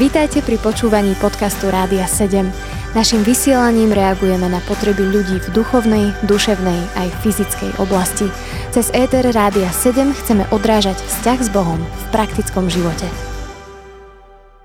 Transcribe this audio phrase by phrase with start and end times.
[0.00, 2.48] Vítajte pri počúvaní podcastu Rádia 7.
[2.90, 8.26] Naším vysielaním reagujeme na potreby ľudí v duchovnej, duševnej aj fyzickej oblasti.
[8.74, 13.06] Cez ETR Rádia 7 chceme odrážať vzťah s Bohom v praktickom živote.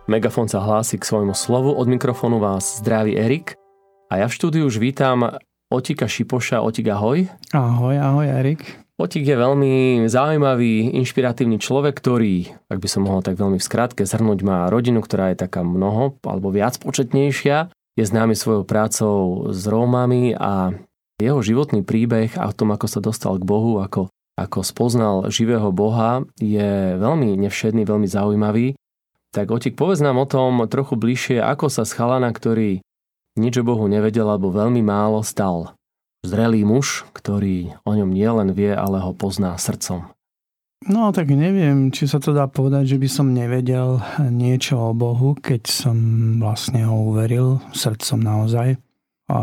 [0.05, 1.73] Megafon sa hlási k svojmu slovu.
[1.73, 3.57] Od mikrofónu vás zdraví Erik.
[4.09, 5.37] A ja v štúdiu už vítam
[5.69, 6.61] Otika Šipoša.
[6.61, 7.25] Otik, ahoj.
[7.53, 8.84] Ahoj, ahoj Erik.
[8.95, 14.07] Otik je veľmi zaujímavý, inšpiratívny človek, ktorý, ak by som mohol tak veľmi v skratke
[14.07, 17.75] zhrnúť, má rodinu, ktorá je taká mnoho alebo viac početnejšia.
[17.99, 20.71] Je známy svojou prácou s Rómami a
[21.19, 24.07] jeho životný príbeh a tom, ako sa dostal k Bohu, ako,
[24.39, 28.79] ako spoznal živého Boha, je veľmi nevšedný, veľmi zaujímavý.
[29.35, 32.79] Tak Otik, povedz nám o tom trochu bližšie, ako sa z chalana, ktorý
[33.35, 35.75] nič o Bohu nevedel alebo veľmi málo stal
[36.25, 40.09] zrelý muž, ktorý o ňom nielen vie, ale ho pozná srdcom.
[40.85, 43.97] No tak neviem, či sa to dá povedať, že by som nevedel
[44.29, 45.97] niečo o Bohu, keď som
[46.37, 48.77] vlastne ho uveril srdcom naozaj.
[49.31, 49.37] A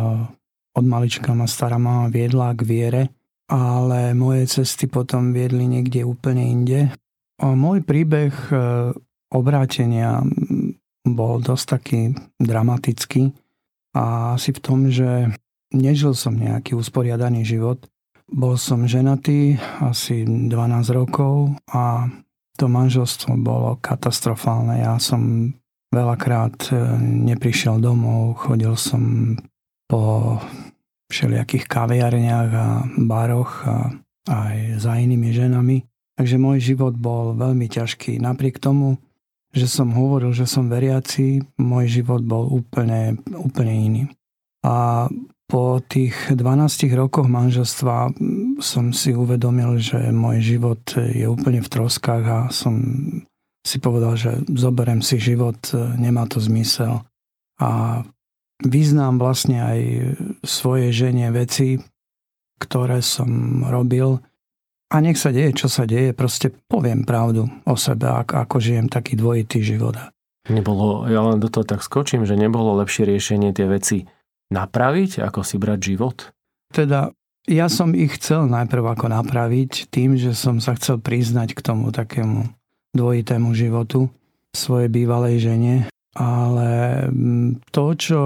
[0.73, 3.03] od malička ma stará mama viedla k viere,
[3.51, 6.81] ale moje cesty potom viedli niekde úplne inde.
[7.43, 8.55] A môj príbeh e,
[9.35, 10.23] obrátenia
[11.03, 12.01] bol dosť taký
[12.39, 13.35] dramatický
[13.99, 15.35] a asi v tom, že
[15.73, 17.89] Nežil som nejaký usporiadaný život.
[18.29, 20.53] Bol som ženatý asi 12
[20.93, 22.09] rokov a
[22.57, 24.85] to manželstvo bolo katastrofálne.
[24.85, 25.53] Ja som
[25.93, 26.77] veľakrát e,
[27.33, 29.35] neprišiel domov, chodil som
[29.89, 30.37] po
[31.13, 33.77] všelijakých kaviarniach a baroch a
[34.29, 35.85] aj za inými ženami.
[36.17, 38.21] Takže môj život bol veľmi ťažký.
[38.21, 38.97] Napriek tomu,
[39.53, 44.03] že som hovoril, že som veriaci, môj život bol úplne, úplne iný.
[44.65, 45.09] A
[45.53, 46.41] po tých 12
[46.97, 48.17] rokoch manželstva
[48.57, 52.81] som si uvedomil, že môj život je úplne v troskách a som
[53.61, 55.61] si povedal, že zoberiem si život,
[56.01, 57.05] nemá to zmysel.
[57.61, 58.01] A
[58.65, 59.81] vyznám vlastne aj
[60.41, 61.77] svoje žene veci,
[62.57, 64.25] ktoré som robil.
[64.89, 69.21] A nech sa deje, čo sa deje, proste poviem pravdu o sebe, ako žijem taký
[69.21, 70.01] dvojitý život.
[70.49, 74.09] Nebolo, ja len do toho tak skočím, že nebolo lepšie riešenie tie veci
[74.53, 76.17] napraviť, ako si brať život?
[76.71, 77.11] Teda
[77.49, 81.91] ja som ich chcel najprv ako napraviť tým, že som sa chcel priznať k tomu
[81.91, 82.47] takému
[82.95, 84.13] dvojitému životu
[84.53, 85.75] svojej bývalej žene,
[86.13, 86.69] ale
[87.09, 88.21] mm, to, čo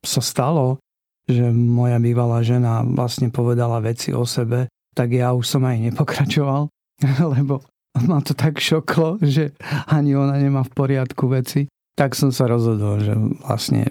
[0.00, 0.80] sa stalo,
[1.28, 6.72] že moja bývalá žena vlastne povedala veci o sebe, tak ja už som aj nepokračoval,
[7.36, 7.60] lebo
[8.08, 9.52] ma to tak šoklo, že
[9.88, 11.68] ani ona nemá v poriadku veci.
[11.96, 13.88] Tak som sa rozhodol, že vlastne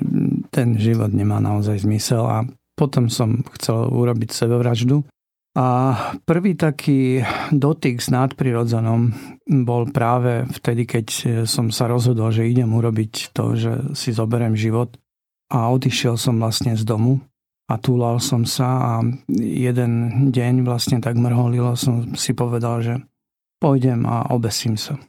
[0.56, 2.48] ten život nemá naozaj zmysel a
[2.80, 5.04] potom som chcel urobiť sebevraždu.
[5.56, 5.96] A
[6.28, 9.16] prvý taký dotyk s nadprirodzenom
[9.64, 11.08] bol práve vtedy, keď
[11.48, 14.96] som sa rozhodol, že idem urobiť to, že si zoberiem život
[15.52, 17.24] a odišiel som vlastne z domu
[17.72, 18.94] a túlal som sa a
[19.32, 19.92] jeden
[20.36, 22.94] deň vlastne tak mrholilo som si povedal, že
[23.64, 25.00] pôjdem a obesím sa.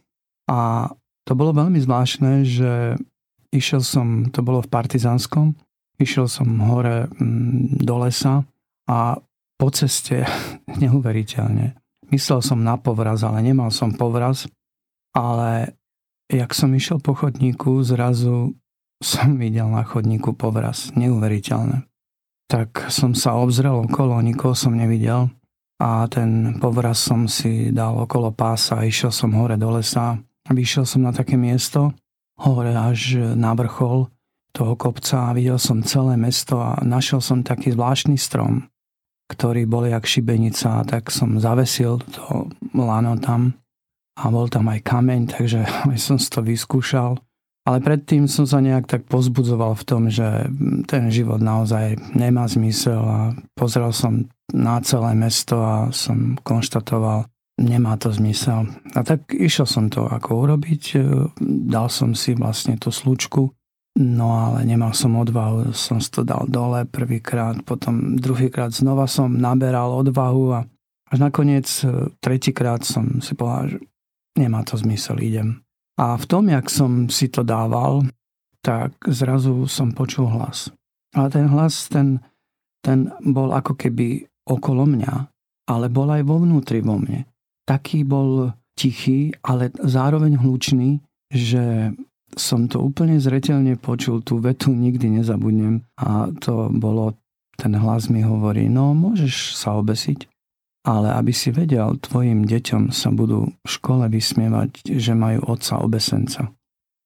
[0.47, 0.87] A
[1.27, 2.95] to bolo veľmi zvláštne, že
[3.55, 5.55] Išiel som, to bolo v Partizánskom,
[5.97, 8.43] išiel som hore mm, do lesa
[8.87, 9.19] a
[9.57, 10.27] po ceste,
[10.83, 11.79] neuveriteľne,
[12.13, 14.47] myslel som na povraz, ale nemal som povraz,
[15.17, 15.75] ale
[16.29, 18.53] jak som išiel po chodníku, zrazu
[19.01, 20.93] som videl na chodníku povraz.
[20.97, 21.85] Neuveriteľné.
[22.47, 25.29] Tak som sa obzrel okolo, nikoho som nevidel
[25.83, 30.17] a ten povraz som si dal okolo pása, išiel som hore do lesa,
[30.49, 31.93] vyšiel som na také miesto,
[32.41, 34.13] hore až na vrchol
[34.57, 38.73] toho kopca a videl som celé mesto a našiel som taký zvláštny strom,
[39.29, 43.53] ktorý bol jak šibenica, tak som zavesil to lano tam
[44.17, 45.61] a bol tam aj kameň, takže
[45.93, 47.21] aj som si to vyskúšal.
[47.67, 50.47] Ale predtým som sa nejak tak pozbudzoval v tom, že
[50.87, 57.27] ten život naozaj nemá zmysel a pozrel som na celé mesto a som konštatoval,
[57.57, 58.69] nemá to zmysel.
[58.93, 60.99] A tak išiel som to ako urobiť, e,
[61.41, 63.49] dal som si vlastne tú slučku,
[63.97, 69.33] no ale nemal som odvahu, som si to dal dole prvýkrát, potom druhýkrát znova som
[69.33, 70.61] naberal odvahu a
[71.09, 73.79] až nakoniec e, tretíkrát som si povedal, že
[74.37, 75.65] nemá to zmysel, idem.
[75.97, 78.05] A v tom, jak som si to dával,
[78.61, 80.69] tak zrazu som počul hlas.
[81.17, 82.21] Ale ten hlas, ten,
[82.85, 85.15] ten bol ako keby okolo mňa,
[85.73, 87.25] ale bol aj vo vnútri vo mne
[87.67, 91.93] taký bol tichý, ale zároveň hlučný, že
[92.37, 97.17] som to úplne zretelne počul, tú vetu nikdy nezabudnem a to bolo,
[97.57, 100.29] ten hlas mi hovorí, no môžeš sa obesiť,
[100.87, 106.53] ale aby si vedel, tvojim deťom sa budú v škole vysmievať, že majú otca obesenca.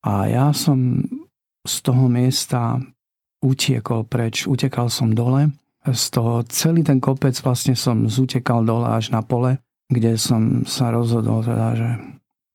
[0.05, 1.07] A ja som
[1.65, 2.81] z toho miesta
[3.41, 5.53] utiekol preč, utekal som dole.
[5.81, 9.57] Z toho celý ten kopec vlastne som zutekal dole až na pole,
[9.91, 11.91] kde som sa rozhodol teda, že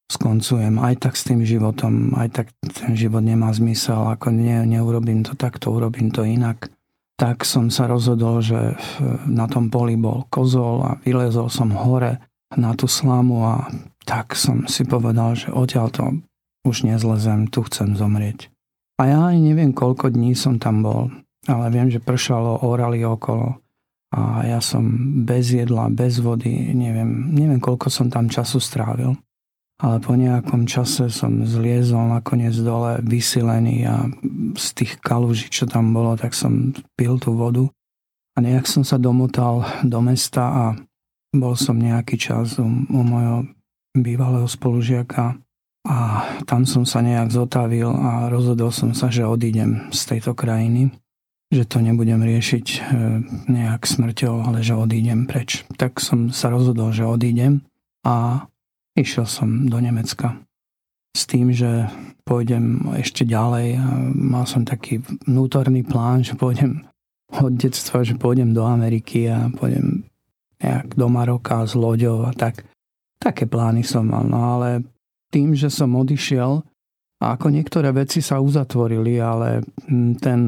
[0.07, 5.27] skoncujem aj tak s tým životom, aj tak ten život nemá zmysel, ako nie, neurobím
[5.27, 6.71] to takto, urobím to inak.
[7.15, 8.75] Tak som sa rozhodol, že
[9.27, 12.19] na tom poli bol kozol a vylezol som hore
[12.55, 13.55] na tú slamu a
[14.05, 16.03] tak som si povedal, že odtiaľ to
[16.67, 18.51] už nezlezem, tu chcem zomrieť.
[19.01, 21.11] A ja ani neviem, koľko dní som tam bol,
[21.49, 23.59] ale viem, že pršalo, orali okolo
[24.15, 24.88] a ja som
[25.27, 29.19] bez jedla, bez vody, neviem, neviem, koľko som tam času strávil.
[29.75, 34.07] Ale po nejakom čase som zliezol nakoniec dole vysilený a
[34.56, 37.67] z tých kalúží, čo tam bolo, tak som pil tú vodu.
[38.35, 40.65] A nejak som sa domotal do mesta a
[41.35, 43.51] bol som nejaký čas u, u mojho
[43.91, 45.35] bývalého spolužiaka
[45.85, 45.97] a
[46.47, 50.95] tam som sa nejak zotavil a rozhodol som sa, že odídem z tejto krajiny,
[51.53, 52.80] že to nebudem riešiť e,
[53.50, 55.63] nejak smrťou, ale že odídem preč.
[55.77, 57.62] Tak som sa rozhodol, že odídem
[58.06, 58.47] a
[58.97, 60.42] išiel som do Nemecka
[61.15, 61.88] s tým, že
[62.27, 63.80] pôjdem ešte ďalej.
[64.13, 65.00] Mal som taký
[65.30, 66.83] vnútorný plán, že pôjdem
[67.31, 70.03] od detstva, že pôjdem do Ameriky a pôjdem
[70.59, 72.68] nejak do Maroka s loďou a tak.
[73.15, 74.83] Také plány som mal, no ale
[75.31, 76.62] tým, že som odišiel
[77.25, 80.42] a ako niektoré veci sa uzatvorili, ale mm, ten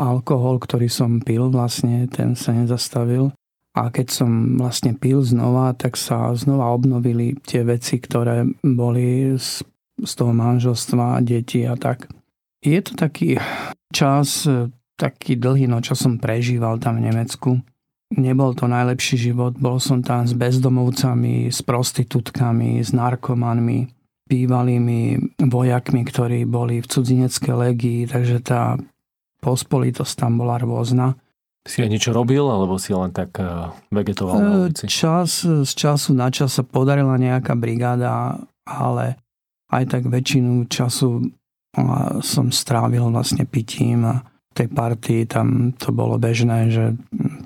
[0.00, 3.36] alkohol, ktorý som pil, vlastne ten sa nezastavil.
[3.76, 9.60] A keď som vlastne pil znova, tak sa znova obnovili tie veci, ktoré boli z,
[10.00, 12.08] z toho manželstva, deti a tak.
[12.64, 13.36] Je to taký
[13.92, 14.48] čas,
[14.96, 17.60] taký dlhý, no čo som prežíval tam v Nemecku.
[18.12, 24.01] Nebol to najlepší život, bol som tam s bezdomovcami, s prostitútkami, s narkomanmi
[24.32, 28.80] bývalými vojakmi, ktorí boli v cudzineckej legii, takže tá
[29.44, 31.20] pospolitosť tam bola rôzna.
[31.68, 34.88] Si aj niečo robil, alebo si len tak eh, vegetoval na e, ulici?
[34.88, 39.20] Čas, z času na čas sa podarila nejaká brigáda, ale
[39.68, 41.28] aj tak väčšinu času
[42.20, 44.20] som strávil vlastne pitím a
[44.52, 46.92] tej partii tam to bolo bežné, že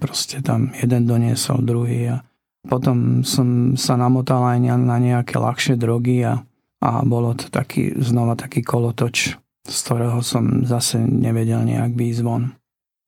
[0.02, 2.26] proste tam jeden doniesol druhý a
[2.66, 6.42] potom som sa namotal aj na nejaké ľahšie drogy a
[6.82, 12.52] a bolo to taký, znova taký kolotoč, z ktorého som zase nevedel nejak výjsť von.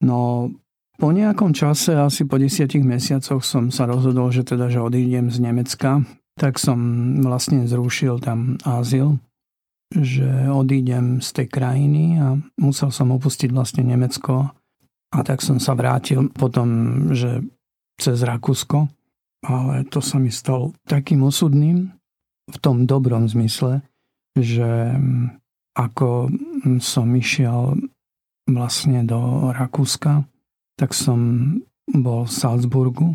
[0.03, 0.49] No
[0.99, 5.37] po nejakom čase, asi po desiatich mesiacoch som sa rozhodol, že teda, že odídem z
[5.39, 6.03] Nemecka,
[6.35, 6.79] tak som
[7.23, 9.15] vlastne zrušil tam azyl,
[9.95, 14.51] že odídem z tej krajiny a musel som opustiť vlastne Nemecko
[15.09, 16.67] a tak som sa vrátil potom,
[17.15, 17.41] že
[17.99, 18.87] cez Rakúsko,
[19.43, 21.98] ale to sa mi stalo takým osudným,
[22.49, 23.85] v tom dobrom zmysle,
[24.33, 25.39] že mm,
[25.77, 27.77] ako mm, som išiel
[28.49, 30.25] vlastne do Rakúska,
[30.75, 31.19] tak som
[31.89, 33.09] bol v Salzburgu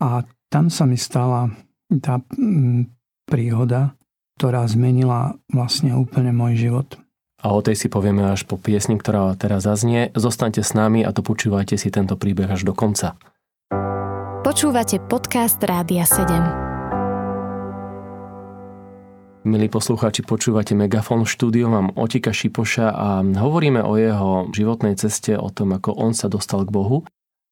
[0.00, 1.52] a tam sa mi stala
[2.00, 2.88] tá mm,
[3.28, 3.94] príhoda,
[4.40, 6.88] ktorá zmenila vlastne úplne môj život.
[7.44, 10.08] A o tej si povieme až po piesni, ktorá teraz zaznie.
[10.16, 13.20] Zostaňte s nami a to počúvajte si tento príbeh až do konca.
[14.40, 16.73] Počúvate podcast Rádia 7.
[19.44, 25.52] Milí poslucháči, počúvate Megafon štúdio, mám Otika Šipoša a hovoríme o jeho životnej ceste, o
[25.52, 27.04] tom, ako on sa dostal k Bohu.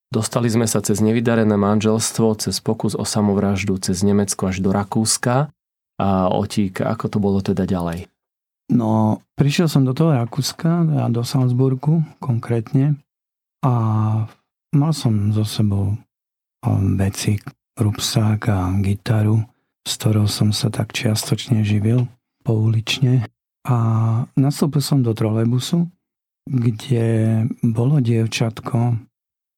[0.09, 5.53] Dostali sme sa cez nevydarené manželstvo, cez pokus o samovraždu, cez Nemecko až do Rakúska.
[6.01, 8.09] A Otík, ako to bolo teda ďalej?
[8.73, 12.97] No, prišiel som do toho Rakúska, do Salzburgu konkrétne
[13.61, 13.73] a
[14.73, 15.93] mal som so sebou
[16.65, 17.37] um, veci,
[17.77, 19.52] rupsák a gitaru
[19.83, 22.07] s ktorou som sa tak čiastočne živil
[22.47, 23.27] poulične.
[23.63, 23.79] A
[24.35, 25.87] nastúpil som do trolejbusu,
[26.51, 27.07] kde
[27.63, 28.99] bolo dievčatko,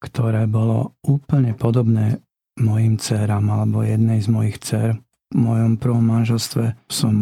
[0.04, 2.20] ktoré bolo úplne podobné
[2.60, 5.00] mojim dcerám alebo jednej z mojich dcer.
[5.32, 7.14] V mojom prvom manželstve som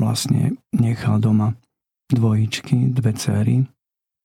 [0.00, 1.54] vlastne nechal doma
[2.10, 3.56] dvojičky, dve cery.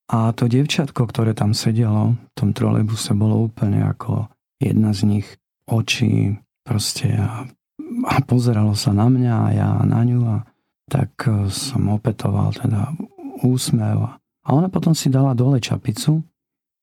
[0.09, 5.27] A to dievčatko, ktoré tam sedelo v tom trolejbuse, bolo úplne ako jedna z nich.
[5.65, 7.45] Oči proste a
[8.05, 10.37] a pozeralo sa na mňa a ja na ňu a
[10.89, 12.93] tak e, som opetoval teda
[13.41, 13.97] úsmev.
[14.45, 16.21] A ona potom si dala dole čapicu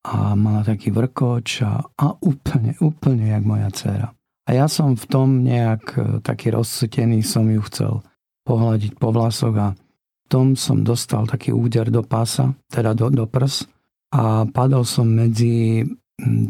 [0.02, 4.08] a mala taký vrkoč a, a úplne, úplne jak moja dcera.
[4.42, 8.02] A ja som v tom nejak e, taký rozsutený som ju chcel
[8.42, 13.26] pohľadiť po vlasoch a v tom som dostal taký úder do pása, teda do, do
[13.30, 13.70] prs
[14.12, 15.86] a padol som medzi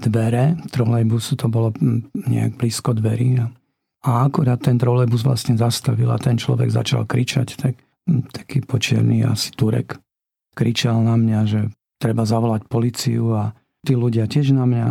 [0.02, 1.72] dvere trolejbusu, to bolo
[2.12, 3.46] nejak blízko dverí a
[4.02, 7.78] a akurát ten trolejbus vlastne zastavil a ten človek začal kričať, tak
[8.34, 9.98] taký počierný asi Turek,
[10.58, 11.60] kričal na mňa, že
[12.02, 13.54] treba zavolať policiu a
[13.86, 14.88] tí ľudia tiež na mňa.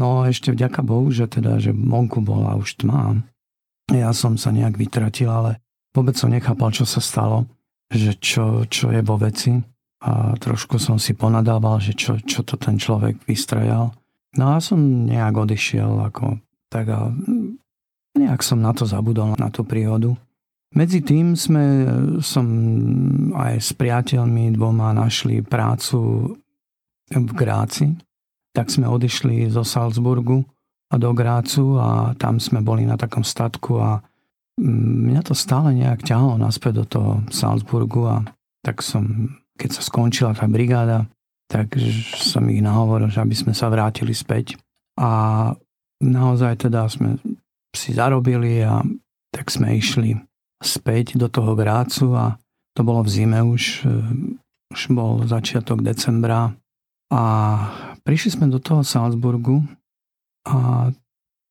[0.00, 3.20] No ešte vďaka Bohu, že teda, že vonku bola už tma.
[3.92, 5.60] Ja som sa nejak vytratil, ale
[5.92, 7.44] vôbec som nechápal, čo sa stalo,
[7.92, 9.60] že čo, čo je vo veci.
[9.98, 13.90] A trošku som si ponadával, že čo, čo to ten človek vystrajal.
[14.38, 16.38] No a som nejak odišiel, ako
[16.70, 17.10] tak a
[18.18, 20.12] nejak som na to zabudol, na tú príhodu.
[20.74, 21.88] Medzi tým sme,
[22.20, 22.46] som
[23.32, 26.34] aj s priateľmi dvoma našli prácu
[27.08, 27.96] v Gráci.
[28.52, 30.44] Tak sme odišli zo Salzburgu
[30.92, 34.02] a do Grácu a tam sme boli na takom statku a
[34.60, 38.16] mňa to stále nejak ťahalo naspäť do toho Salzburgu a
[38.60, 41.06] tak som, keď sa skončila tá brigáda,
[41.48, 41.78] tak
[42.18, 44.58] som ich nahovoril, že aby sme sa vrátili späť.
[44.98, 45.54] A
[46.02, 47.16] naozaj teda sme
[47.76, 48.80] si zarobili a
[49.32, 50.16] tak sme išli
[50.58, 52.36] späť do toho Grácu a
[52.74, 53.98] to bolo v zime už, e,
[54.74, 56.54] už bol začiatok decembra
[57.10, 57.22] a
[58.02, 59.62] prišli sme do toho Salzburgu
[60.48, 60.88] a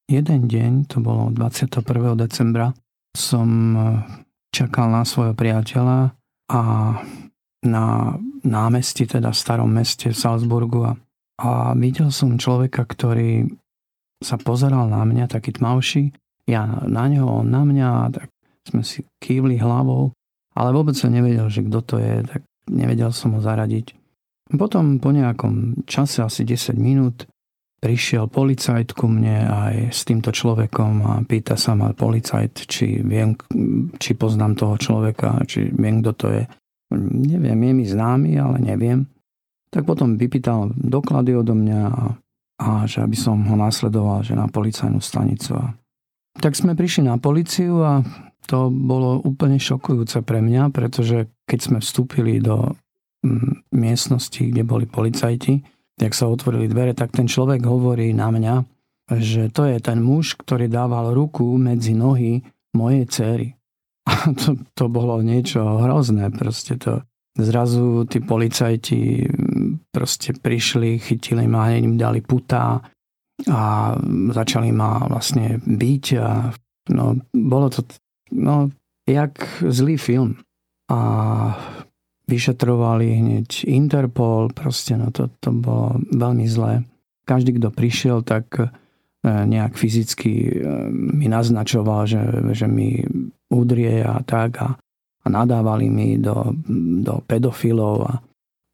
[0.08, 1.84] jeden deň, to bolo 21.
[2.16, 2.72] decembra,
[3.16, 3.80] som e,
[4.56, 6.16] čakal na svojho priateľa
[6.48, 6.62] a
[7.68, 7.86] na
[8.48, 10.92] námestí, teda v starom meste v Salzburgu a,
[11.44, 13.52] a videl som človeka, ktorý
[14.24, 16.14] sa pozeral na mňa, taký tmavší,
[16.48, 18.28] ja na neho, on na mňa, tak
[18.68, 20.16] sme si kývli hlavou,
[20.58, 23.94] ale vôbec som nevedel, že kto to je, tak nevedel som ho zaradiť.
[24.56, 27.28] Potom po nejakom čase, asi 10 minút,
[27.78, 33.38] prišiel policajt ku mne aj s týmto človekom a pýta sa ma policajt, či viem,
[34.02, 36.44] či poznám toho človeka, či viem, kto to je.
[37.28, 39.06] Neviem, je mi známy, ale neviem.
[39.70, 42.04] Tak potom vypýtal doklady odo mňa a,
[42.58, 45.58] a že aby som ho nasledoval, že na policajnú stanicu.
[45.58, 45.78] A
[46.38, 48.02] tak sme prišli na policiu a
[48.48, 52.74] to bolo úplne šokujúce pre mňa, pretože keď sme vstúpili do
[53.26, 55.62] mm, miestnosti, kde boli policajti,
[55.98, 58.56] jak sa otvorili dvere, tak ten človek hovorí na mňa,
[59.18, 62.46] že to je ten muž, ktorý dával ruku medzi nohy
[62.78, 63.48] mojej cery.
[64.08, 66.32] A to, to bolo niečo hrozné.
[66.32, 67.04] Proste to,
[67.36, 69.28] zrazu tí policajti
[69.98, 72.86] proste prišli, chytili ma, hneď im dali putá
[73.50, 73.62] a
[74.30, 76.54] začali ma vlastne byť a
[76.94, 77.82] no, bolo to
[78.38, 78.70] no,
[79.10, 80.38] jak zlý film.
[80.94, 81.00] A
[82.30, 86.86] vyšetrovali hneď Interpol, proste no to, to bolo veľmi zlé.
[87.26, 88.68] Každý, kto prišiel, tak e,
[89.24, 90.52] nejak fyzicky e,
[90.92, 93.04] mi naznačoval, že, že mi
[93.52, 94.76] udrie a tak a,
[95.24, 96.52] a nadávali mi do,
[97.04, 98.14] do pedofilov a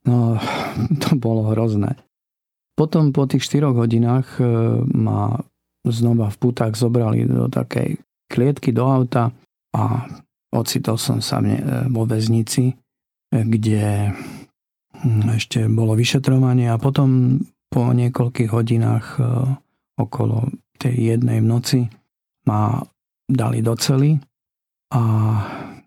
[0.07, 0.37] no,
[1.01, 1.95] to bolo hrozné.
[2.73, 4.45] Potom po tých 4 hodinách e,
[4.97, 5.37] ma
[5.85, 9.29] znova v putách zobrali do takej klietky do auta
[9.77, 10.09] a
[10.49, 11.61] ocitol som sa e,
[11.93, 12.75] vo väznici, e,
[13.29, 14.09] kde
[15.05, 17.37] hm, ešte bolo vyšetrovanie a potom
[17.69, 19.17] po niekoľkých hodinách
[19.97, 20.45] okolo
[20.77, 21.79] tej jednej v noci
[22.45, 22.85] ma
[23.25, 24.21] dali do cely
[24.93, 25.01] a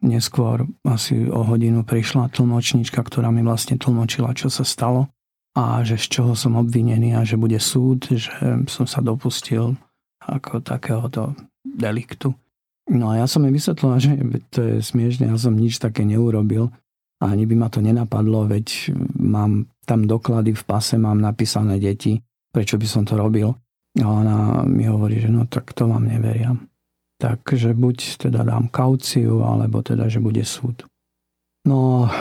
[0.05, 5.09] neskôr asi o hodinu prišla tlmočnička, ktorá mi vlastne tlmočila, čo sa stalo
[5.57, 8.29] a že z čoho som obvinený a že bude súd, že
[8.69, 9.73] som sa dopustil
[10.21, 11.33] ako takéhoto
[11.65, 12.37] deliktu.
[12.93, 14.13] No a ja som jej vysvetlil, že
[14.53, 16.71] to je smiešne, ja som nič také neurobil
[17.19, 22.21] a ani by ma to nenapadlo, veď mám tam doklady v pase, mám napísané deti,
[22.53, 23.57] prečo by som to robil.
[23.97, 24.37] A ona
[24.69, 26.53] mi hovorí, že no tak to vám neveria.
[27.17, 30.85] Takže buď teda dám kauciu, alebo teda, že bude súd.
[31.65, 32.13] No,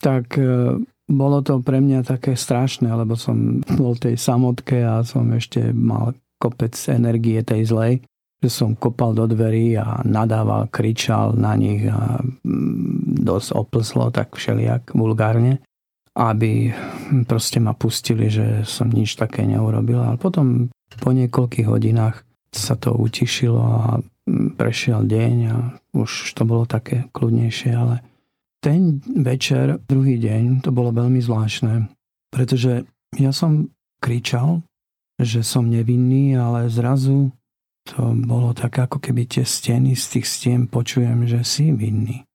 [0.00, 5.28] tak e, bolo to pre mňa také strašné, lebo som bol tej samotke a som
[5.36, 7.94] ešte mal kopec energie tej zlej
[8.44, 14.36] že som kopal do dverí a nadával, kričal na nich a mm, dosť oplzlo, tak
[14.36, 15.64] všelijak vulgárne,
[16.12, 16.72] aby
[17.24, 19.96] proste ma pustili, že som nič také neurobil.
[19.96, 20.68] Ale potom
[21.00, 22.25] po niekoľkých hodinách
[22.56, 25.56] sa to utišilo a mm, prešiel deň a
[25.92, 28.02] už to bolo také kľudnejšie, ale
[28.64, 31.86] ten večer, druhý deň, to bolo veľmi zvláštne,
[32.34, 33.70] pretože ja som
[34.02, 34.66] kričal,
[35.22, 37.30] že som nevinný, ale zrazu
[37.86, 42.26] to bolo tak, ako keby tie steny z tých stien počujem, že si vinný.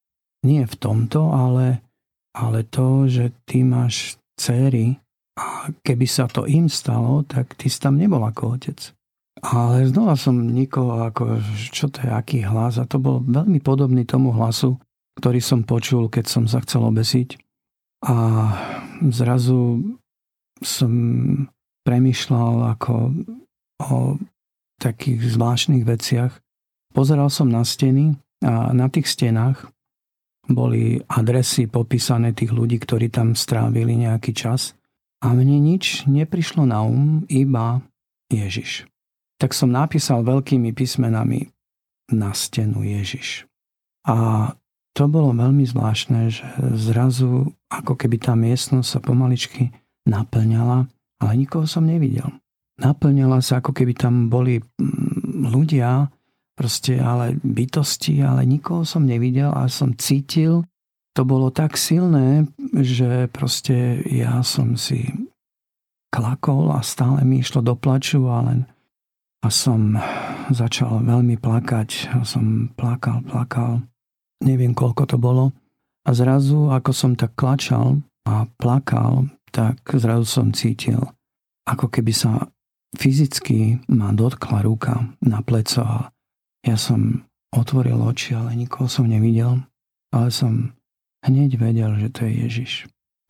[0.48, 1.84] Nie v tomto, ale,
[2.32, 4.98] ale to, že ty máš céry
[5.36, 8.80] a keby sa to im stalo, tak ty si tam nebol ako otec.
[9.41, 11.41] Ale znova som nikoho, ako,
[11.74, 12.77] čo to je, aký hlas.
[12.77, 14.77] A to bol veľmi podobný tomu hlasu,
[15.17, 17.41] ktorý som počul, keď som sa chcel obesiť.
[18.05, 18.17] A
[19.10, 19.81] zrazu
[20.62, 20.93] som
[21.81, 22.93] premyšľal ako
[23.81, 24.21] o
[24.77, 26.38] takých zvláštnych veciach.
[26.93, 28.13] Pozeral som na steny
[28.45, 29.69] a na tých stenách
[30.50, 34.77] boli adresy popísané tých ľudí, ktorí tam strávili nejaký čas.
[35.21, 37.86] A mne nič neprišlo na um, iba
[38.33, 38.90] Ježiš.
[39.41, 41.50] Tak som napísal veľkými písmenami
[42.13, 43.50] na stenu Ježiš.
[44.05, 44.53] A
[44.93, 46.45] to bolo veľmi zvláštne, že
[46.77, 49.74] zrazu ako keby tá miestnosť sa pomaličky
[50.05, 50.86] naplňala,
[51.17, 52.29] ale nikoho som nevidel.
[52.77, 56.12] Naplňala sa, ako keby tam boli mm, ľudia,
[56.53, 60.69] proste ale bytosti, ale nikoho som nevidel a som cítil,
[61.12, 65.12] to bolo tak silné, že proste ja som si
[66.12, 68.67] klakol a stále mi išlo do plaču a len
[69.41, 69.98] a som
[70.53, 72.13] začal veľmi plakať.
[72.13, 73.81] A som plakal, plakal.
[74.41, 75.53] Neviem, koľko to bolo.
[76.05, 81.01] A zrazu, ako som tak klačal a plakal, tak zrazu som cítil,
[81.69, 82.50] ako keby sa
[82.98, 86.00] fyzicky ma dotkla ruka na pleco a
[86.65, 89.62] ja som otvoril oči, ale nikoho som nevidel.
[90.12, 90.75] Ale som
[91.25, 92.71] hneď vedel, že to je Ježiš.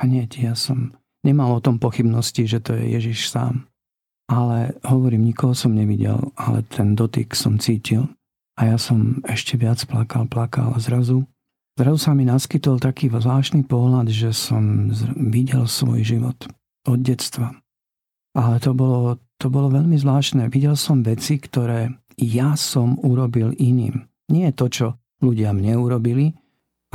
[0.02, 3.71] Hneď ja som nemal o tom pochybnosti, že to je Ježiš sám.
[4.32, 8.08] Ale hovorím, nikoho som nevidel, ale ten dotyk som cítil.
[8.56, 11.28] A ja som ešte viac plakal, plakal a zrazu,
[11.76, 14.88] zrazu sa mi naskytol taký zvláštny pohľad, že som
[15.20, 16.48] videl svoj život
[16.88, 17.52] od detstva.
[18.32, 20.48] Ale to bolo, to bolo veľmi zvláštne.
[20.48, 24.08] Videl som veci, ktoré ja som urobil iným.
[24.32, 24.88] Nie to, čo
[25.20, 26.32] ľudia mne urobili,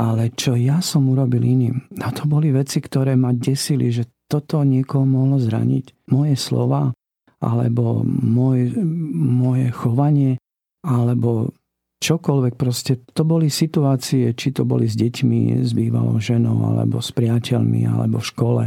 [0.01, 1.85] ale čo ja som urobil iným.
[2.01, 6.09] A to boli veci, ktoré ma desili, že toto niekoho mohlo zraniť.
[6.09, 6.93] Moje slova,
[7.37, 8.73] alebo môj,
[9.17, 10.41] moje chovanie,
[10.81, 11.53] alebo
[12.01, 13.01] čokoľvek proste.
[13.13, 18.21] To boli situácie, či to boli s deťmi, s bývalou ženou, alebo s priateľmi, alebo
[18.21, 18.63] v škole,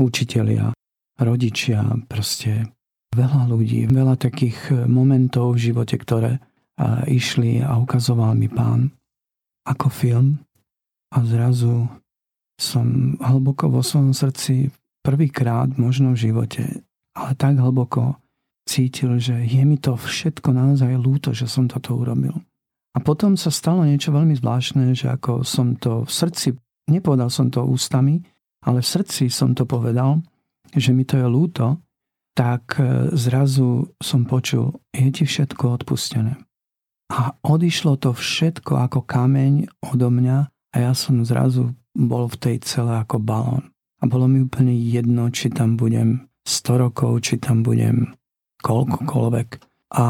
[0.00, 0.72] učitelia,
[1.20, 2.72] rodičia, proste
[3.12, 6.40] veľa ľudí, veľa takých momentov v živote, ktoré
[7.08, 8.88] išli a ukazoval mi pán
[9.68, 10.40] ako film
[11.12, 11.84] a zrazu
[12.56, 14.72] som hlboko vo svojom srdci
[15.04, 16.62] prvýkrát možno v živote
[17.16, 18.16] ale tak hlboko
[18.68, 22.38] cítil, že je mi to všetko naozaj lúto, že som toto urobil.
[22.94, 26.48] A potom sa stalo niečo veľmi zvláštne, že ako som to v srdci,
[26.90, 28.22] nepovedal som to ústami,
[28.66, 30.22] ale v srdci som to povedal,
[30.74, 31.78] že mi to je lúto,
[32.34, 36.38] tak e, zrazu som počul, je ti všetko odpustené.
[37.10, 42.56] A odišlo to všetko ako kameň odo mňa a ja som zrazu bol v tej
[42.62, 43.74] celé ako balón.
[43.98, 48.18] A bolo mi úplne jedno, či tam budem 100 rokov, či tam budem
[48.66, 49.48] koľkokoľvek.
[49.94, 50.06] A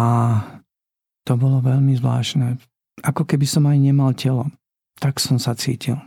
[1.29, 2.57] to bolo veľmi zvláštne.
[3.05, 4.49] Ako keby som aj nemal telo.
[5.01, 6.01] Tak som sa cítil.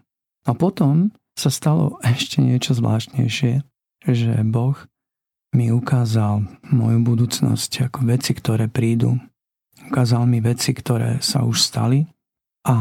[0.43, 3.61] A potom sa stalo ešte niečo zvláštnejšie,
[4.09, 4.77] že Boh
[5.53, 9.21] mi ukázal moju budúcnosť ako veci, ktoré prídu.
[9.93, 12.09] Ukázal mi veci, ktoré sa už stali
[12.65, 12.75] a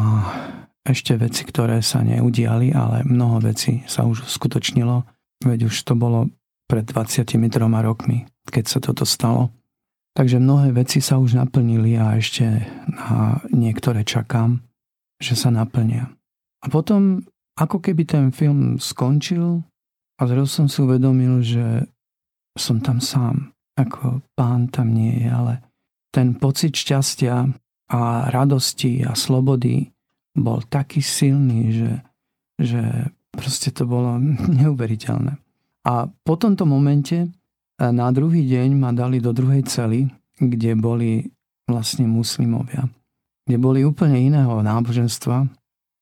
[0.83, 5.05] ešte veci, ktoré sa neudiali, ale mnoho vecí sa už uskutočnilo.
[5.45, 6.33] Veď už to bolo
[6.73, 7.37] pred 23
[7.85, 9.53] rokmi, keď sa toto stalo.
[10.17, 12.49] Takže mnohé veci sa už naplnili a ešte
[12.89, 14.65] na niektoré čakám,
[15.21, 16.09] že sa naplnia.
[16.65, 17.29] A potom,
[17.61, 19.61] ako keby ten film skončil
[20.17, 21.85] a zrazu som si uvedomil, že
[22.57, 23.53] som tam sám.
[23.77, 25.61] Ako pán tam nie je, ale
[26.09, 27.53] ten pocit šťastia
[27.93, 28.01] a
[28.33, 29.93] radosti a slobody
[30.33, 31.93] bol taký silný, že,
[32.57, 32.83] že
[33.33, 34.17] proste to bolo
[34.61, 35.42] neuveriteľné.
[35.83, 37.29] A po tomto momente e,
[37.79, 40.07] na druhý deň ma dali do druhej cely,
[40.39, 41.27] kde boli
[41.67, 42.87] vlastne muslimovia.
[43.47, 45.51] Kde boli úplne iného náboženstva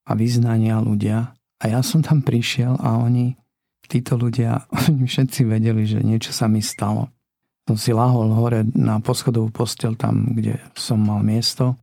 [0.04, 1.32] a vyznania ľudia.
[1.60, 3.36] A ja som tam prišiel a oni,
[3.88, 7.08] títo ľudia, oni všetci vedeli, že niečo sa mi stalo.
[7.68, 11.78] Som si lahol hore na poschodovú postel tam, kde som mal miesto.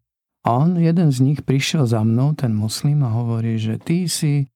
[0.45, 4.47] A on, jeden z nich, prišiel za mnou, ten muslim, a hovorí, že ty si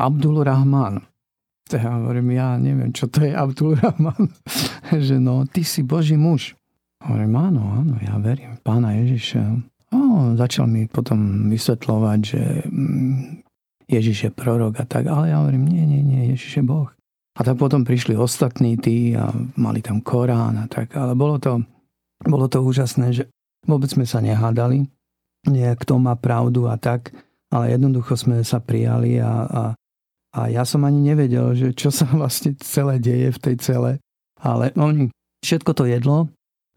[0.00, 1.04] Abdul Rahman.
[1.74, 4.30] To ja hovorím, ja neviem, čo to je Abdul Rahman.
[4.94, 6.54] že no, ty si Boží muž.
[7.02, 9.42] Hovorím, áno, áno, ja verím pána Ježiša.
[9.90, 13.42] O, začal mi potom vysvetľovať, že mm,
[13.90, 16.86] Ježiš je prorok a tak, ale ja hovorím, nie, nie, nie, Ježiš je Boh.
[17.34, 21.58] A tak potom prišli ostatní tí a mali tam Korán a tak, ale bolo to,
[22.22, 23.26] bolo to úžasné, že
[23.66, 24.86] vôbec sme sa nehádali,
[25.50, 27.10] kto má pravdu a tak,
[27.50, 29.62] ale jednoducho sme sa prijali a, a
[30.34, 33.90] a ja som ani nevedel, že čo sa vlastne celé deje v tej cele.
[34.42, 35.08] Ale oni
[35.46, 36.26] všetko to jedlo,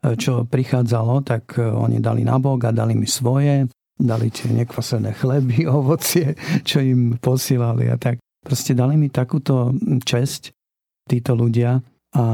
[0.05, 3.65] e, čo prichádzalo, tak e, oni dali na bok a dali mi svoje.
[3.97, 8.21] Dali tie nekvasené chleby, ovocie, čo im posílali a tak.
[8.45, 9.73] Proste dali mi takúto
[10.05, 10.53] česť
[11.09, 11.81] títo ľudia
[12.13, 12.25] a,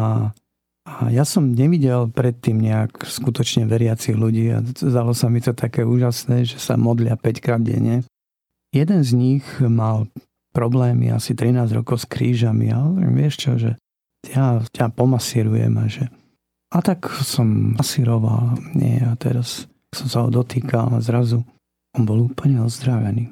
[0.86, 5.82] a ja som nevidel predtým nejak skutočne veriacich ľudí a zdalo sa mi to také
[5.88, 8.06] úžasné, že sa modlia 5 krát denne
[8.74, 10.10] jeden z nich mal
[10.54, 12.70] problémy asi 13 rokov s krížami.
[12.70, 13.76] A vieš čo, že
[14.30, 16.08] ja ťa pomasírujem a že
[16.74, 21.46] a tak som masíroval, nie, a teraz som sa ho dotýkal a zrazu
[21.94, 23.30] on bol úplne ozdravený.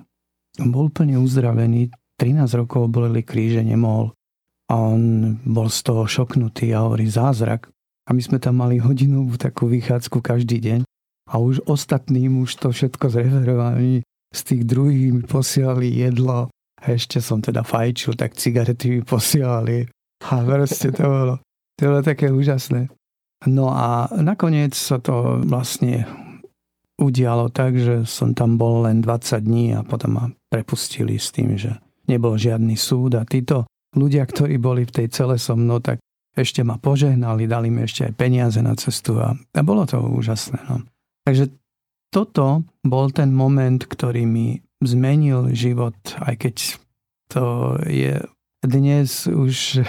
[0.61, 1.89] On bol úplne uzdravený,
[2.21, 4.13] 13 rokov boleli kríže, nemohol.
[4.69, 7.65] A on bol z toho šoknutý a hovorí zázrak.
[8.05, 10.79] A my sme tam mali hodinovú takú vychádzku každý deň.
[11.33, 14.05] A už ostatným už to všetko zreferovali.
[14.29, 16.53] Z tých druhých mi posielali jedlo.
[16.81, 19.85] A ešte som teda fajčil, tak cigarety mi posielali.
[20.29, 21.35] A proste to bolo,
[21.77, 22.89] to bolo také úžasné.
[23.49, 26.05] No a nakoniec sa to vlastne
[27.01, 31.57] udialo tak, že som tam bol len 20 dní a potom ma prepustili s tým,
[31.57, 33.65] že nebol žiadny súd a títo
[33.97, 35.97] ľudia, ktorí boli v tej cele so mnou, tak
[36.37, 40.61] ešte ma požehnali, dali mi ešte aj peniaze na cestu a, a bolo to úžasné.
[40.69, 40.85] No.
[41.25, 41.51] Takže
[42.13, 46.55] toto bol ten moment, ktorý mi zmenil život, aj keď
[47.31, 48.19] to je
[48.61, 49.81] dnes už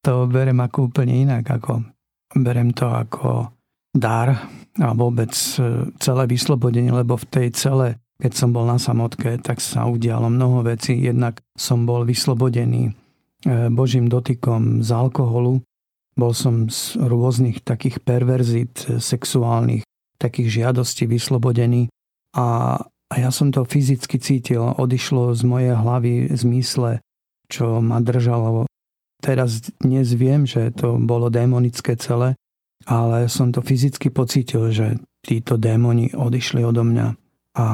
[0.00, 1.84] to berem ako úplne inak, ako
[2.32, 3.52] berem to ako
[3.92, 7.88] dar a vôbec e, celé vyslobodenie, lebo v tej celé,
[8.22, 10.94] keď som bol na samotke, tak sa udialo mnoho vecí.
[10.94, 12.92] Jednak som bol vyslobodený e,
[13.74, 15.66] Božím dotykom z alkoholu,
[16.14, 19.82] bol som z rôznych takých perverzít e, sexuálnych,
[20.16, 21.90] takých žiadostí vyslobodený
[22.38, 24.62] a, a ja som to fyzicky cítil.
[24.76, 27.00] Odišlo z mojej hlavy zmysle,
[27.48, 28.68] čo ma držalo
[29.18, 32.38] Teraz dnes viem, že to bolo démonické celé,
[32.86, 37.06] ale som to fyzicky pocítil, že títo démoni odišli odo mňa
[37.58, 37.66] a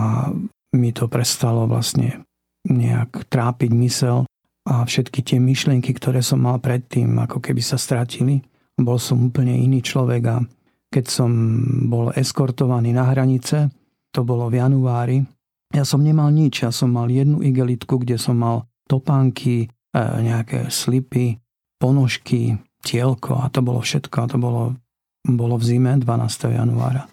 [0.73, 2.25] mi to prestalo vlastne
[2.65, 4.25] nejak trápiť mysel
[4.65, 8.41] a všetky tie myšlienky, ktoré som mal predtým, ako keby sa stratili.
[8.81, 10.41] Bol som úplne iný človek a
[10.89, 11.31] keď som
[11.93, 13.69] bol eskortovaný na hranice,
[14.15, 15.19] to bolo v januári,
[15.75, 20.75] ja som nemal nič, ja som mal jednu igelitku, kde som mal topánky, E, nejaké
[20.75, 21.39] slipy,
[21.79, 24.17] ponožky, tielko a to bolo všetko.
[24.19, 24.75] A to bolo,
[25.23, 26.51] bolo v zime 12.
[26.51, 27.07] januára.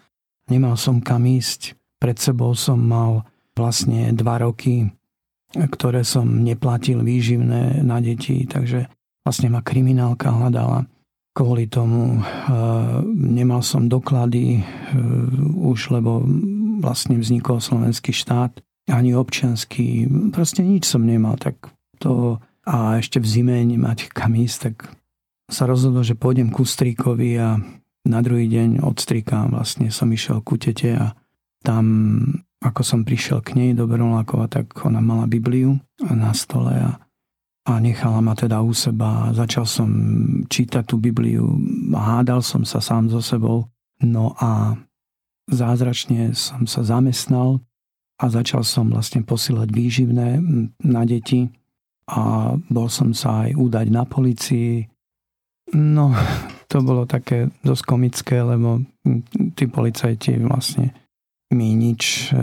[0.50, 1.78] Nemal som kam ísť.
[2.02, 3.22] Pred sebou som mal
[3.54, 4.90] vlastne dva roky,
[5.54, 8.90] ktoré som neplatil výživné na deti, takže
[9.22, 10.90] vlastne ma kriminálka hľadala.
[11.30, 12.20] Kvôli tomu e,
[13.14, 14.62] nemal som doklady e,
[15.62, 16.26] už, lebo
[16.82, 18.58] vlastne vznikol slovenský štát,
[18.90, 21.70] ani občianský, proste nič som nemal, tak
[22.02, 24.94] to a ešte v zime nemať kam ísť, tak
[25.50, 27.58] sa rozhodol, že pôjdem ku stríkovi a
[28.02, 31.06] na druhý deň od strika vlastne som išiel ku tete a
[31.62, 31.86] tam,
[32.58, 36.98] ako som prišiel k nej do Bernolákova, tak ona mala Bibliu na stole a,
[37.66, 39.30] a nechala ma teda u seba.
[39.30, 39.90] Začal som
[40.50, 41.46] čítať tú Bibliu,
[41.94, 43.70] hádal som sa sám so sebou,
[44.02, 44.74] no a
[45.50, 47.62] zázračne som sa zamestnal
[48.22, 50.28] a začal som vlastne posielať výživné
[50.86, 51.50] na deti
[52.06, 54.86] a bol som sa aj údať na policii.
[55.74, 56.14] No,
[56.70, 58.82] to bolo také dosť komické, lebo
[59.58, 60.94] tí policajti vlastne
[61.52, 62.36] mi nič e,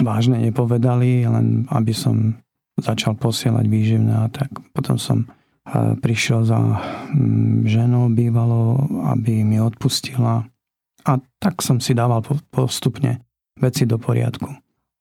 [0.00, 2.40] vážne nepovedali, len aby som
[2.80, 4.48] začal posielať výživné a tak.
[4.72, 5.28] Potom som e,
[6.00, 6.80] prišiel za
[7.68, 8.80] ženou bývalo,
[9.12, 10.48] aby mi odpustila
[11.06, 13.22] a tak som si dával postupne
[13.58, 14.48] veci do poriadku.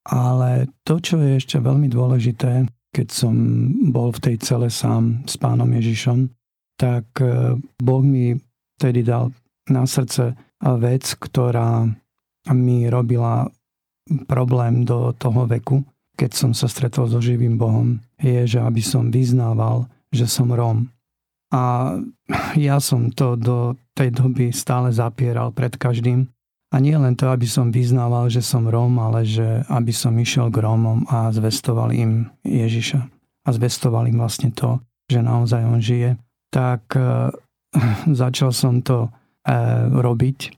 [0.10, 3.34] Ale to, čo je ešte veľmi dôležité, keď som
[3.94, 6.28] bol v tej cele sám s pánom Ježišom,
[6.76, 8.34] tak e, Boh mi
[8.82, 9.30] vtedy dal
[9.70, 11.86] na srdce vec, ktorá
[12.50, 13.46] mi robila
[14.26, 15.86] problém do toho veku,
[16.18, 20.90] keď som sa stretol so živým Bohom, je, že aby som vyznával, že som Róm.
[21.52, 21.96] A
[22.56, 26.32] ja som to do tej doby stále zapieral pred každým,
[26.72, 30.48] a nie len to, aby som vyznával, že som Róm, ale že aby som išiel
[30.48, 33.00] k Rómom a zvestoval im Ježiša.
[33.44, 34.80] A zvestoval im vlastne to,
[35.12, 36.16] že naozaj on žije.
[36.48, 37.36] Tak e,
[38.24, 39.12] začal som to
[39.44, 39.52] e,
[39.92, 40.56] robiť.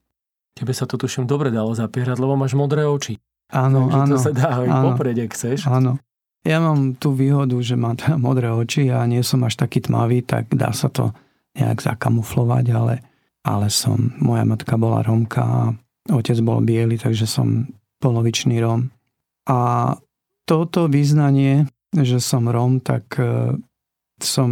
[0.54, 3.18] Tebe sa to tuším dobre dalo zapierať, lebo máš modré oči.
[3.50, 4.14] Áno, Takže áno.
[4.14, 5.60] to sa dá aj áno, poprieť, ak chceš.
[5.66, 5.98] Áno.
[6.44, 10.28] Ja mám tú výhodu, že mám teda modré oči a nie som až taký tmavý,
[10.28, 11.16] tak dá sa to
[11.56, 12.96] nejak zakamuflovať, ale,
[13.48, 15.62] ale som, moja matka bola Romka a
[16.12, 17.72] Otec bol biely, takže som
[18.04, 18.92] polovičný Róm.
[19.48, 19.96] A
[20.44, 21.64] toto význanie,
[21.96, 23.56] že som Róm, tak e,
[24.20, 24.50] som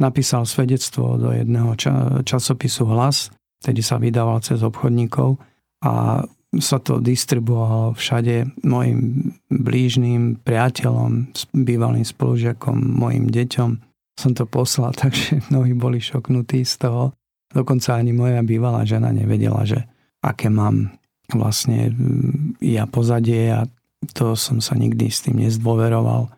[0.00, 1.76] napísal svedectvo do jedného
[2.24, 3.28] časopisu Hlas,
[3.60, 5.36] tedy sa vydával cez obchodníkov
[5.84, 6.24] a
[6.58, 13.70] sa to distribuovalo všade mojim blížným priateľom, bývalým spolužiakom, mojim deťom.
[14.18, 17.14] Som to poslal, takže mnohí boli šoknutí z toho.
[17.50, 19.86] Dokonca ani moja bývalá žena nevedela, že
[20.22, 20.90] aké mám
[21.30, 23.66] vlastne mm, ja pozadie a
[24.14, 26.30] to som sa nikdy s tým nezdôveroval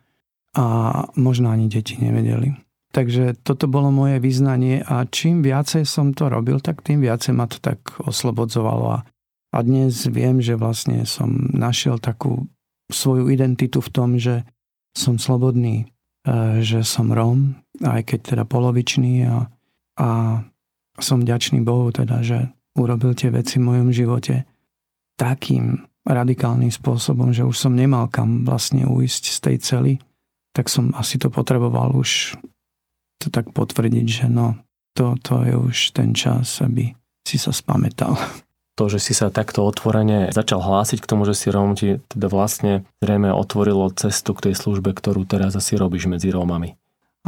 [0.52, 0.66] a
[1.16, 2.52] možno ani deti nevedeli.
[2.92, 7.48] Takže toto bolo moje vyznanie a čím viacej som to robil, tak tým viacej ma
[7.48, 8.86] to tak oslobodzovalo.
[8.92, 8.98] A,
[9.52, 12.48] a dnes viem, že vlastne som našiel takú
[12.88, 14.48] svoju identitu v tom, že
[14.96, 15.92] som slobodný,
[16.24, 19.48] e, že som Róm, aj keď teda polovičný a,
[20.00, 20.08] a
[21.00, 24.48] som ďačný Bohu teda, že urobil tie veci v mojom živote
[25.20, 29.94] takým radikálnym spôsobom, že už som nemal kam vlastne uísť z tej cely,
[30.52, 32.36] tak som asi to potreboval už
[33.22, 34.58] to tak potvrdiť, že no,
[34.98, 36.90] to, to je už ten čas, aby
[37.22, 38.18] si sa spamätal.
[38.80, 42.32] To, že si sa takto otvorene začal hlásiť k tomu, že si Róm, ti teda
[42.32, 46.72] vlastne zrejme otvorilo cestu k tej službe, ktorú teraz asi robíš medzi Rómami.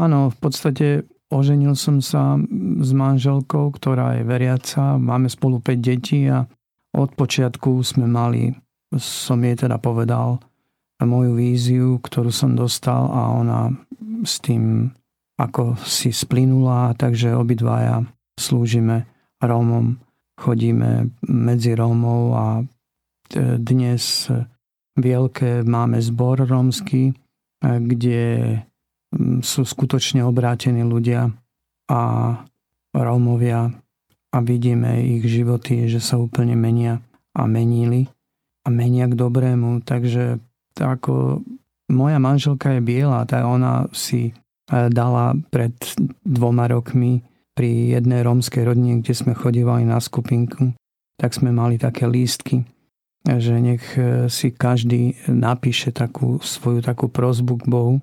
[0.01, 2.41] Áno, v podstate oženil som sa
[2.81, 6.49] s manželkou, ktorá je veriaca, máme spolu 5 detí a
[6.97, 8.55] od počiatku sme mali,
[8.97, 10.41] som jej teda povedal,
[11.05, 13.69] moju víziu, ktorú som dostal a ona
[14.25, 14.89] s tým
[15.35, 18.07] ako si splynula, takže obidvaja
[18.39, 19.05] slúžime
[19.43, 19.99] Rómom,
[20.39, 22.65] chodíme medzi Rómov a e,
[23.59, 24.31] dnes
[24.95, 27.15] Vielke máme zbor rómsky, e,
[27.63, 28.23] kde
[29.43, 31.31] sú skutočne obrátení ľudia
[31.91, 32.03] a
[32.95, 33.71] Rómovia
[34.35, 36.99] a vidíme ich životy, že sa úplne menia
[37.35, 38.11] a menili
[38.67, 39.87] a menia k dobrému.
[39.87, 40.43] Takže
[40.79, 41.43] ako
[41.91, 44.35] moja manželka je biela, tak ona si
[44.71, 45.75] dala pred
[46.25, 47.21] dvoma rokmi
[47.55, 50.75] pri jednej rómskej rodine, kde sme chodívali na skupinku,
[51.17, 52.67] tak sme mali také lístky,
[53.25, 57.97] že nech e, si každý napíše takú svoju takú prozbu k Bohu.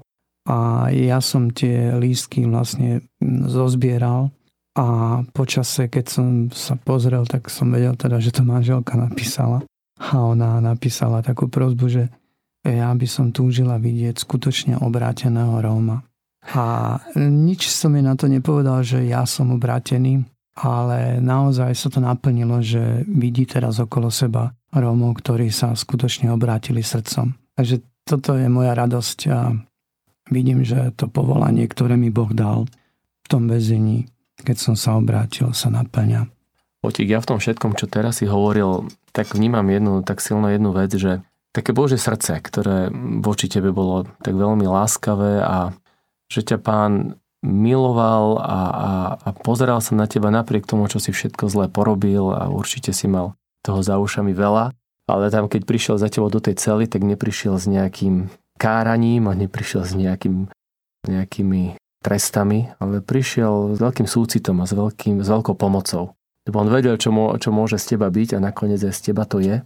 [0.50, 3.06] A ja som tie lístky vlastne
[3.46, 4.34] zozbieral
[4.74, 9.62] a počase, keď som sa pozrel, tak som vedel teda, že to manželka napísala.
[10.02, 12.04] A ona napísala takú prozbu, že
[12.66, 16.02] ja by som túžila vidieť skutočne obráteného Róma.
[16.41, 20.25] A nič som mi na to nepovedal, že ja som obrátený,
[20.58, 26.82] ale naozaj sa to naplnilo, že vidí teraz okolo seba Rómov, ktorí sa skutočne obrátili
[26.82, 27.38] srdcom.
[27.54, 29.54] Takže toto je moja radosť a
[30.34, 32.65] vidím, že to povolanie, ktoré mi Boh dal
[33.21, 34.10] v tom väzení,
[34.41, 36.25] keď som sa obrátil, sa naplňa.
[36.82, 40.73] Otík, ja v tom všetkom, čo teraz si hovoril, tak vnímam jednu, tak silno jednu
[40.73, 41.21] vec, že
[41.54, 42.89] také Bože srdce, ktoré
[43.21, 45.75] voči tebe bolo tak veľmi láskavé a
[46.32, 51.12] že ťa pán miloval a, a, a pozeral sa na teba napriek tomu, čo si
[51.12, 54.72] všetko zle porobil a určite si mal toho za ušami veľa.
[55.10, 59.36] Ale tam, keď prišiel za tebou do tej cely, tak neprišiel s nejakým káraním a
[59.36, 60.48] neprišiel s nejakým,
[61.10, 66.13] nejakými trestami, ale prišiel s veľkým súcitom a s, veľkým, s veľkou pomocou.
[66.46, 69.26] Lebo on vedel, čo, mo, čo môže z teba byť a nakoniec aj z teba
[69.26, 69.62] to je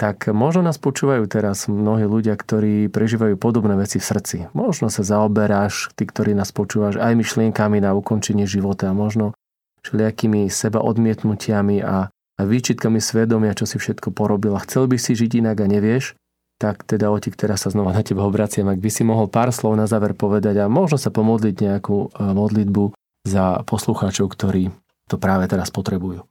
[0.00, 4.36] tak možno nás počúvajú teraz mnohí ľudia, ktorí prežívajú podobné veci v srdci.
[4.56, 9.36] Možno sa zaoberáš, ty, ktorí nás počúvaš, aj myšlienkami na ukončenie života, a možno
[9.84, 15.12] všelijakými seba odmietnutiami a, a výčitkami svedomia, čo si všetko porobil a chcel by si
[15.12, 16.16] žiť inak a nevieš,
[16.56, 19.76] tak teda Otik, teraz sa znova na teba obraciam, ak by si mohol pár slov
[19.76, 22.96] na záver povedať a možno sa pomodliť nejakú e, modlitbu
[23.28, 24.72] za poslucháčov, ktorí
[25.12, 26.24] to práve teraz potrebujú.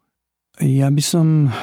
[0.57, 1.53] Ja by som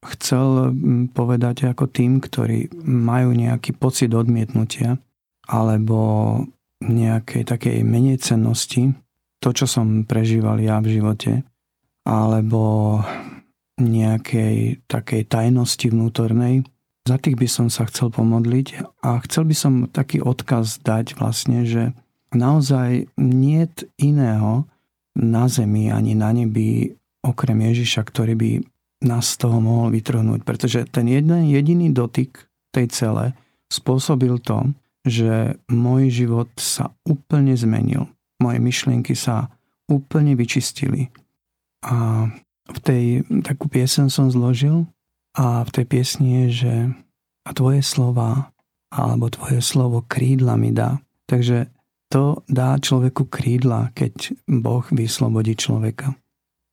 [0.00, 4.96] chcel mm, povedať ako tým, ktorí majú nejaký pocit odmietnutia
[5.44, 6.40] alebo
[6.80, 8.96] nejakej takej menej cennosti,
[9.40, 11.44] to, čo som prežíval ja v živote,
[12.08, 13.00] alebo
[13.80, 16.64] nejakej takej tajnosti vnútornej.
[17.04, 21.64] Za tých by som sa chcel pomodliť a chcel by som taký odkaz dať vlastne,
[21.64, 21.96] že
[22.32, 23.64] naozaj nie
[23.96, 24.68] iného
[25.16, 28.50] na zemi ani na nebi okrem Ježiša, ktorý by
[29.00, 30.44] nás z toho mohol vytrhnúť.
[30.44, 33.24] Pretože ten jeden jediný dotyk tej cele
[33.72, 34.70] spôsobil to,
[35.06, 38.10] že môj život sa úplne zmenil.
[38.40, 39.48] Moje myšlienky sa
[39.88, 41.08] úplne vyčistili.
[41.84, 42.28] A
[42.70, 43.04] v tej
[43.40, 44.84] takú piesen som zložil
[45.34, 46.74] a v tej piesni je, že
[47.48, 48.52] a tvoje slova
[48.92, 51.00] alebo tvoje slovo krídla mi dá.
[51.24, 51.70] Takže
[52.10, 56.18] to dá človeku krídla, keď Boh vyslobodí človeka.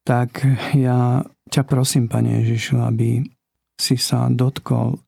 [0.02, 0.42] Tak
[0.74, 3.24] ja ťa prosím, Pane Ježišu, aby
[3.78, 5.00] si sa dotkol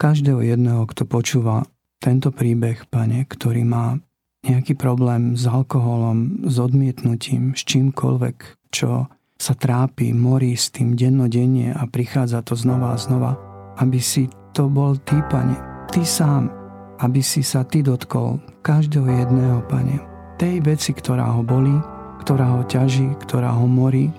[0.00, 1.68] každého jedného, kto počúva
[2.02, 4.00] tento príbeh, Pane, ktorý má
[4.42, 8.36] nejaký problém s alkoholom, s odmietnutím, s čímkoľvek,
[8.74, 9.06] čo
[9.38, 13.38] sa trápi, morí s tým dennodenne a prichádza to znova a znova,
[13.78, 15.56] aby si to bol Ty, Pane,
[15.90, 16.50] Ty sám,
[16.98, 20.02] aby si sa Ty dotkol každého jedného, Pane,
[20.38, 21.74] tej veci, ktorá ho bolí,
[22.22, 24.10] ktorá ho ťaží, ktorá ho morí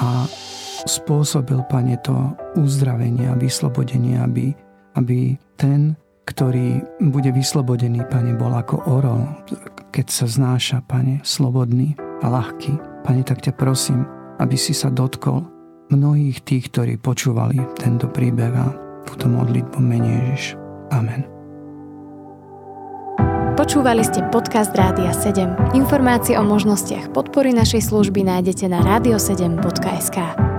[0.00, 0.24] a
[0.86, 2.14] spôsobil, Pane, to
[2.58, 4.54] uzdravenie a vyslobodenie, aby,
[4.98, 5.94] aby ten,
[6.26, 9.22] ktorý bude vyslobodený, Pane, bol ako orol,
[9.94, 13.04] keď sa znáša, Pane, slobodný a ľahký.
[13.06, 14.06] Pane, tak ťa prosím,
[14.38, 15.46] aby si sa dotkol
[15.90, 18.66] mnohých tých, ktorí počúvali tento príbeh a
[19.04, 20.56] túto modlitbu mene Ježiš.
[20.94, 21.26] Amen.
[23.52, 25.76] Počúvali ste podcast Rádia 7.
[25.76, 30.51] Informácie o možnostiach podpory našej služby nájdete na radio7.sk.